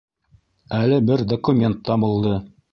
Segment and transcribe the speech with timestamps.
[0.77, 2.37] Әле бер документ табылды.